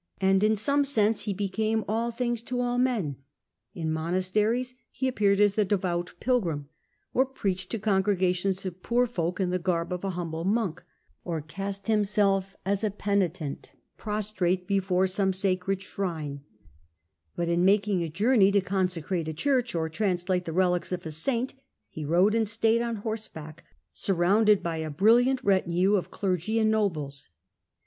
And 0.19 0.43
in 0.43 0.55
some 0.55 0.83
sense 0.83 1.25
he 1.25 1.31
became 1.35 1.85
all 1.87 2.09
things 2.09 2.41
to 2.45 2.59
all 2.59 2.79
men; 2.79 3.17
in 3.75 3.93
monasteries 3.93 4.73
he 4.89 5.07
ap 5.07 5.17
peared 5.17 5.39
as 5.39 5.53
the 5.53 5.63
devout 5.63 6.13
pilgrim, 6.19 6.69
or 7.13 7.23
preached 7.23 7.69
to 7.69 7.77
congre 7.77 8.17
gations 8.17 8.65
of 8.65 8.81
poor 8.81 9.05
folk 9.05 9.39
in 9.39 9.51
the 9.51 9.59
garb 9.59 9.93
of 9.93 10.03
a 10.03 10.09
humble 10.17 10.43
monk, 10.43 10.81
or 11.23 11.39
cast 11.39 11.85
himself 11.85 12.55
as 12.65 12.83
a 12.83 12.89
penitent 12.89 13.73
prostrate 13.95 14.65
before 14.65 15.05
some 15.05 15.33
sacred 15.33 15.77
Digitized 15.81 15.81
by 15.81 15.85
VjOOQIC 15.85 15.93
28 15.93 15.93
HiLDRBRAND 15.93 15.93
shrine; 15.93 16.41
but 17.35 17.49
in 17.49 17.63
making 17.63 18.01
a 18.01 18.09
journey 18.09 18.51
to 18.51 18.59
consecrate 18.59 19.27
a 19.27 19.33
church, 19.35 19.75
or 19.75 19.87
translate 19.87 20.45
the 20.45 20.51
relics 20.51 20.91
of 20.91 21.05
a 21.05 21.11
saint, 21.11 21.53
he 21.89 22.03
rode 22.03 22.33
in 22.33 22.47
state 22.47 22.81
on 22.81 22.95
horseback, 22.95 23.63
surrounded 23.93 24.63
by 24.63 24.77
a 24.77 24.89
brilliant 24.89 25.43
retinue 25.43 25.93
of 25.93 26.09
clergy 26.09 26.57
and 26.57 26.71
nobles. 26.71 27.29